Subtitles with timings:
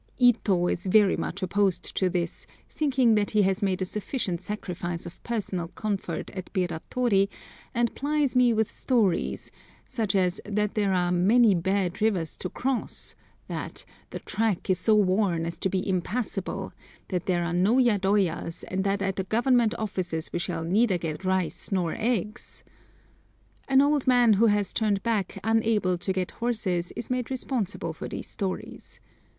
[0.17, 5.05] Ito is very much opposed to this, thinking that he has made a sufficient sacrifice
[5.05, 7.29] of personal comfort at Biratori,
[7.75, 9.51] and plies me with stories,
[9.85, 13.13] such as that there are "many bad rivers to cross,"
[13.47, 16.73] that the track is so worn as to be impassable,
[17.09, 21.23] that there are no yadoyas, and that at the Government offices we shall neither get
[21.23, 22.63] rice nor eggs!
[23.67, 28.07] An old man who has turned back unable to get horses is made responsible for
[28.07, 28.99] these stories.